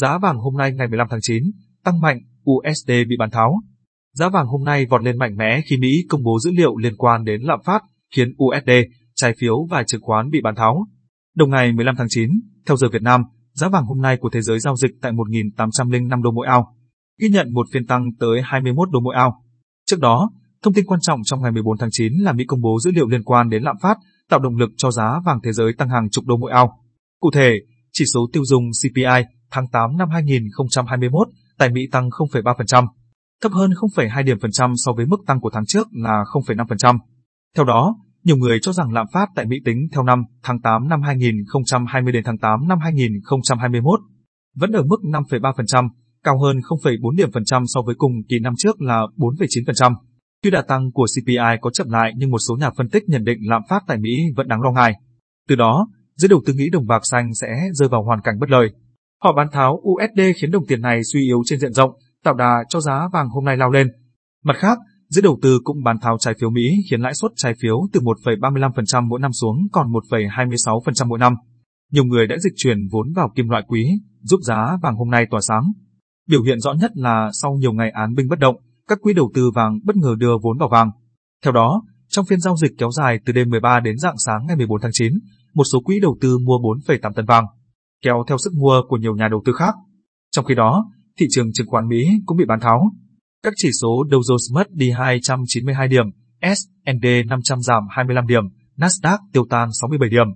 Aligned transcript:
Giá 0.00 0.18
vàng 0.18 0.38
hôm 0.38 0.56
nay 0.56 0.72
ngày 0.72 0.88
15 0.88 1.06
tháng 1.10 1.20
9 1.22 1.42
tăng 1.84 2.00
mạnh, 2.00 2.18
USD 2.50 2.90
bị 3.08 3.16
bán 3.18 3.30
tháo. 3.30 3.60
Giá 4.14 4.28
vàng 4.28 4.46
hôm 4.46 4.64
nay 4.64 4.86
vọt 4.86 5.02
lên 5.02 5.18
mạnh 5.18 5.36
mẽ 5.36 5.60
khi 5.66 5.76
Mỹ 5.76 5.88
công 6.08 6.22
bố 6.22 6.38
dữ 6.38 6.50
liệu 6.50 6.76
liên 6.76 6.96
quan 6.96 7.24
đến 7.24 7.42
lạm 7.42 7.58
phát, 7.64 7.82
khiến 8.14 8.28
USD, 8.44 8.70
trái 9.14 9.34
phiếu 9.38 9.66
và 9.70 9.82
chứng 9.82 10.00
khoán 10.00 10.30
bị 10.30 10.40
bán 10.40 10.54
tháo. 10.54 10.86
Đồng 11.36 11.50
ngày 11.50 11.72
15 11.72 11.94
tháng 11.98 12.06
9, 12.10 12.30
theo 12.66 12.76
giờ 12.76 12.88
Việt 12.92 13.02
Nam, 13.02 13.22
giá 13.52 13.68
vàng 13.68 13.84
hôm 13.84 14.00
nay 14.00 14.16
của 14.16 14.30
thế 14.32 14.42
giới 14.42 14.60
giao 14.60 14.76
dịch 14.76 14.90
tại 15.02 15.12
1.805 15.12 16.22
đô 16.22 16.30
mỗi 16.30 16.46
ao, 16.46 16.74
ghi 17.20 17.28
nhận 17.28 17.52
một 17.52 17.66
phiên 17.72 17.86
tăng 17.86 18.04
tới 18.20 18.42
21 18.44 18.90
đô 18.90 19.00
mỗi 19.00 19.14
ao. 19.16 19.42
Trước 19.86 20.00
đó, 20.00 20.30
thông 20.62 20.74
tin 20.74 20.86
quan 20.86 21.00
trọng 21.00 21.20
trong 21.24 21.42
ngày 21.42 21.52
14 21.52 21.78
tháng 21.78 21.90
9 21.92 22.12
là 22.12 22.32
Mỹ 22.32 22.44
công 22.46 22.60
bố 22.60 22.78
dữ 22.80 22.90
liệu 22.94 23.08
liên 23.08 23.24
quan 23.24 23.48
đến 23.48 23.62
lạm 23.62 23.76
phát, 23.82 23.98
tạo 24.30 24.40
động 24.40 24.56
lực 24.56 24.70
cho 24.76 24.90
giá 24.90 25.20
vàng 25.24 25.40
thế 25.44 25.52
giới 25.52 25.72
tăng 25.78 25.88
hàng 25.88 26.10
chục 26.10 26.24
đô 26.26 26.36
mỗi 26.36 26.52
ao. 26.52 26.78
Cụ 27.20 27.30
thể, 27.34 27.52
chỉ 27.92 28.04
số 28.14 28.28
tiêu 28.32 28.44
dùng 28.44 28.64
CPI 28.82 29.37
tháng 29.50 29.68
8 29.68 29.96
năm 29.96 30.08
2021 30.10 31.28
tại 31.58 31.70
Mỹ 31.70 31.80
tăng 31.92 32.08
0,3%, 32.08 32.86
thấp 33.42 33.52
hơn 33.52 33.70
0,2 33.70 34.24
điểm 34.24 34.38
phần 34.42 34.50
trăm 34.50 34.72
so 34.76 34.92
với 34.92 35.06
mức 35.06 35.16
tăng 35.26 35.40
của 35.40 35.50
tháng 35.52 35.66
trước 35.66 35.88
là 35.92 36.24
0,5%. 36.32 36.98
Theo 37.56 37.64
đó, 37.64 37.96
nhiều 38.24 38.36
người 38.36 38.58
cho 38.62 38.72
rằng 38.72 38.92
lạm 38.92 39.06
phát 39.12 39.28
tại 39.34 39.46
Mỹ 39.46 39.56
tính 39.64 39.88
theo 39.92 40.02
năm 40.02 40.22
tháng 40.42 40.60
8 40.60 40.88
năm 40.88 41.02
2020 41.02 42.12
đến 42.12 42.22
tháng 42.26 42.38
8 42.38 42.68
năm 42.68 42.78
2021 42.82 44.00
vẫn 44.56 44.72
ở 44.72 44.82
mức 44.82 45.00
5,3%, 45.02 45.88
cao 46.24 46.38
hơn 46.38 46.56
0,4 46.56 47.16
điểm 47.16 47.32
phần 47.32 47.44
trăm 47.44 47.62
so 47.66 47.80
với 47.86 47.94
cùng 47.98 48.12
kỳ 48.28 48.38
năm 48.38 48.52
trước 48.58 48.80
là 48.80 49.00
4,9%. 49.16 49.94
Tuy 50.42 50.50
đà 50.50 50.62
tăng 50.62 50.92
của 50.92 51.06
CPI 51.16 51.58
có 51.60 51.70
chậm 51.70 51.88
lại 51.90 52.12
nhưng 52.16 52.30
một 52.30 52.38
số 52.48 52.56
nhà 52.56 52.70
phân 52.76 52.88
tích 52.88 53.08
nhận 53.08 53.24
định 53.24 53.38
lạm 53.42 53.62
phát 53.68 53.82
tại 53.86 53.98
Mỹ 53.98 54.10
vẫn 54.36 54.48
đáng 54.48 54.62
lo 54.62 54.70
ngại. 54.70 54.92
Từ 55.48 55.54
đó, 55.56 55.88
giới 56.16 56.28
đầu 56.28 56.42
tư 56.46 56.52
nghĩ 56.52 56.70
đồng 56.72 56.86
bạc 56.86 57.00
xanh 57.02 57.34
sẽ 57.34 57.46
rơi 57.72 57.88
vào 57.88 58.04
hoàn 58.04 58.20
cảnh 58.20 58.34
bất 58.40 58.50
lợi. 58.50 58.70
Họ 59.22 59.32
bán 59.32 59.46
tháo 59.52 59.72
USD 59.72 60.20
khiến 60.36 60.50
đồng 60.50 60.66
tiền 60.66 60.80
này 60.80 61.00
suy 61.04 61.20
yếu 61.22 61.42
trên 61.44 61.58
diện 61.58 61.72
rộng, 61.72 61.90
tạo 62.24 62.34
đà 62.34 62.54
cho 62.68 62.80
giá 62.80 63.08
vàng 63.12 63.28
hôm 63.28 63.44
nay 63.44 63.56
lao 63.56 63.70
lên. 63.70 63.88
Mặt 64.44 64.56
khác, 64.56 64.78
giới 65.08 65.22
đầu 65.22 65.38
tư 65.42 65.60
cũng 65.64 65.82
bán 65.84 65.98
tháo 66.00 66.16
trái 66.20 66.34
phiếu 66.40 66.50
Mỹ 66.50 66.70
khiến 66.90 67.00
lãi 67.00 67.14
suất 67.14 67.30
trái 67.36 67.54
phiếu 67.62 67.80
từ 67.92 68.00
1,35% 68.00 69.08
mỗi 69.08 69.20
năm 69.20 69.32
xuống 69.32 69.56
còn 69.72 69.86
1,26% 69.92 71.08
mỗi 71.08 71.18
năm. 71.18 71.34
Nhiều 71.92 72.04
người 72.04 72.26
đã 72.26 72.36
dịch 72.38 72.52
chuyển 72.56 72.78
vốn 72.92 73.12
vào 73.16 73.32
kim 73.34 73.48
loại 73.48 73.62
quý, 73.66 73.86
giúp 74.22 74.40
giá 74.42 74.76
vàng 74.82 74.96
hôm 74.96 75.10
nay 75.10 75.26
tỏa 75.30 75.40
sáng. 75.48 75.62
Biểu 76.28 76.42
hiện 76.42 76.60
rõ 76.60 76.72
nhất 76.72 76.90
là 76.94 77.30
sau 77.32 77.52
nhiều 77.52 77.72
ngày 77.72 77.90
án 77.90 78.14
binh 78.14 78.28
bất 78.28 78.38
động, 78.38 78.56
các 78.88 78.98
quỹ 79.02 79.12
đầu 79.12 79.30
tư 79.34 79.50
vàng 79.54 79.78
bất 79.84 79.96
ngờ 79.96 80.14
đưa 80.18 80.32
vốn 80.42 80.58
vào 80.58 80.68
vàng. 80.68 80.90
Theo 81.44 81.52
đó, 81.52 81.82
trong 82.08 82.24
phiên 82.24 82.40
giao 82.40 82.56
dịch 82.56 82.72
kéo 82.78 82.90
dài 82.90 83.18
từ 83.26 83.32
đêm 83.32 83.50
13 83.50 83.80
đến 83.80 83.98
dạng 83.98 84.18
sáng 84.26 84.46
ngày 84.46 84.56
14 84.56 84.80
tháng 84.80 84.90
9, 84.94 85.12
một 85.54 85.64
số 85.72 85.80
quỹ 85.80 86.00
đầu 86.00 86.16
tư 86.20 86.38
mua 86.38 86.58
4,8 86.58 87.12
tấn 87.12 87.24
vàng, 87.24 87.44
kéo 88.02 88.24
theo 88.28 88.38
sức 88.38 88.52
mua 88.54 88.82
của 88.88 88.96
nhiều 88.96 89.16
nhà 89.16 89.28
đầu 89.28 89.42
tư 89.44 89.52
khác. 89.52 89.74
Trong 90.30 90.44
khi 90.44 90.54
đó, 90.54 90.90
thị 91.18 91.26
trường 91.30 91.52
chứng 91.52 91.66
khoán 91.66 91.88
Mỹ 91.88 92.04
cũng 92.26 92.36
bị 92.36 92.44
bán 92.48 92.60
tháo. 92.60 92.80
Các 93.42 93.52
chỉ 93.56 93.70
số 93.80 93.88
Dow 94.10 94.20
Jones 94.20 94.54
mất 94.54 94.70
đi 94.70 94.90
292 94.90 95.88
điểm, 95.88 96.04
S&P 96.42 97.26
500 97.26 97.60
giảm 97.60 97.82
25 97.90 98.26
điểm, 98.26 98.42
Nasdaq 98.76 99.18
tiêu 99.32 99.46
tan 99.50 99.68
67 99.72 100.08
điểm. 100.10 100.26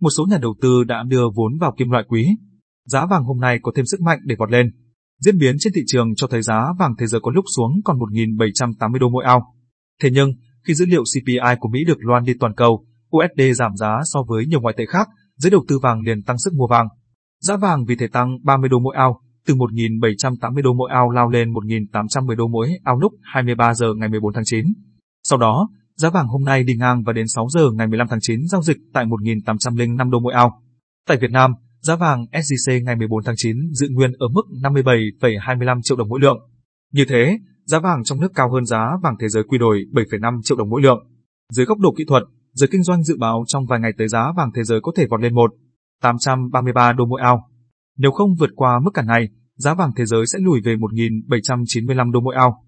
Một 0.00 0.10
số 0.10 0.26
nhà 0.30 0.38
đầu 0.38 0.54
tư 0.62 0.84
đã 0.84 1.02
đưa 1.08 1.24
vốn 1.34 1.52
vào 1.60 1.74
kim 1.76 1.90
loại 1.90 2.04
quý. 2.08 2.28
Giá 2.86 3.06
vàng 3.06 3.24
hôm 3.24 3.40
nay 3.40 3.58
có 3.62 3.72
thêm 3.76 3.86
sức 3.86 4.00
mạnh 4.00 4.18
để 4.24 4.36
vọt 4.38 4.50
lên. 4.50 4.70
Diễn 5.20 5.38
biến 5.38 5.56
trên 5.58 5.72
thị 5.72 5.82
trường 5.86 6.14
cho 6.14 6.26
thấy 6.26 6.42
giá 6.42 6.64
vàng 6.78 6.94
thế 6.98 7.06
giới 7.06 7.20
có 7.20 7.30
lúc 7.34 7.44
xuống 7.56 7.72
còn 7.84 7.98
1.780 7.98 8.98
đô 8.98 9.08
mỗi 9.08 9.24
ao. 9.24 9.54
Thế 10.02 10.10
nhưng, 10.12 10.32
khi 10.66 10.74
dữ 10.74 10.86
liệu 10.86 11.02
CPI 11.02 11.54
của 11.60 11.68
Mỹ 11.68 11.84
được 11.86 11.98
loan 12.00 12.24
đi 12.24 12.32
toàn 12.40 12.54
cầu, 12.54 12.86
USD 13.16 13.42
giảm 13.54 13.76
giá 13.76 13.98
so 14.04 14.22
với 14.28 14.46
nhiều 14.46 14.60
ngoại 14.60 14.74
tệ 14.78 14.86
khác, 14.86 15.08
giới 15.36 15.50
đầu 15.50 15.64
tư 15.68 15.78
vàng 15.78 16.00
liền 16.00 16.22
tăng 16.22 16.38
sức 16.38 16.54
mua 16.54 16.66
vàng. 16.66 16.86
Giá 17.44 17.56
vàng 17.56 17.84
vì 17.84 17.96
thế 17.96 18.06
tăng 18.08 18.38
30 18.42 18.68
đô 18.68 18.78
mỗi 18.78 18.96
ao, 18.96 19.20
từ 19.46 19.54
1.780 19.54 20.62
đô 20.62 20.74
mỗi 20.74 20.90
ao 20.92 21.10
lao 21.10 21.28
lên 21.28 21.52
1.810 21.52 22.36
đô 22.36 22.48
mỗi 22.48 22.68
ao 22.84 22.98
lúc 22.98 23.12
23 23.22 23.74
giờ 23.74 23.86
ngày 23.96 24.08
14 24.08 24.32
tháng 24.32 24.44
9. 24.46 24.64
Sau 25.22 25.38
đó, 25.38 25.68
giá 25.96 26.10
vàng 26.10 26.26
hôm 26.26 26.44
nay 26.44 26.64
đi 26.64 26.74
ngang 26.74 27.02
và 27.06 27.12
đến 27.12 27.28
6 27.28 27.46
giờ 27.48 27.60
ngày 27.74 27.86
15 27.86 28.06
tháng 28.10 28.18
9 28.22 28.40
giao 28.48 28.62
dịch 28.62 28.76
tại 28.92 29.04
1.805 29.04 30.10
đô 30.10 30.20
mỗi 30.20 30.32
ao. 30.34 30.62
Tại 31.08 31.16
Việt 31.20 31.30
Nam, 31.30 31.50
giá 31.80 31.96
vàng 31.96 32.24
SJC 32.32 32.84
ngày 32.84 32.96
14 32.96 33.24
tháng 33.24 33.34
9 33.38 33.56
giữ 33.72 33.88
nguyên 33.90 34.12
ở 34.18 34.28
mức 34.28 34.42
57,25 34.62 35.80
triệu 35.82 35.96
đồng 35.96 36.08
mỗi 36.08 36.20
lượng. 36.20 36.38
Như 36.92 37.04
thế, 37.08 37.38
giá 37.64 37.78
vàng 37.78 38.04
trong 38.04 38.20
nước 38.20 38.32
cao 38.34 38.52
hơn 38.52 38.64
giá 38.64 38.86
vàng 39.02 39.14
thế 39.20 39.28
giới 39.28 39.42
quy 39.42 39.58
đổi 39.58 39.84
7,5 39.92 40.40
triệu 40.42 40.56
đồng 40.56 40.70
mỗi 40.70 40.82
lượng. 40.82 41.06
Dưới 41.52 41.66
góc 41.66 41.78
độ 41.78 41.94
kỹ 41.98 42.04
thuật, 42.08 42.22
giới 42.52 42.68
kinh 42.72 42.82
doanh 42.82 43.02
dự 43.02 43.16
báo 43.18 43.44
trong 43.46 43.66
vài 43.66 43.80
ngày 43.80 43.92
tới 43.98 44.08
giá 44.08 44.32
vàng 44.36 44.50
thế 44.54 44.62
giới 44.64 44.80
có 44.80 44.92
thể 44.96 45.06
vọt 45.10 45.20
lên 45.20 45.34
1 45.34 45.54
833 46.02 46.92
đô 46.92 47.06
mỗi 47.06 47.20
ao. 47.22 47.48
Nếu 47.98 48.10
không 48.10 48.34
vượt 48.38 48.50
qua 48.54 48.80
mức 48.84 48.90
cản 48.94 49.06
này, 49.06 49.28
giá 49.56 49.74
vàng 49.74 49.90
thế 49.96 50.06
giới 50.06 50.26
sẽ 50.26 50.38
lùi 50.38 50.60
về 50.64 50.76
1.795 50.76 52.10
đô 52.10 52.20
mỗi 52.20 52.34
ao. 52.34 52.64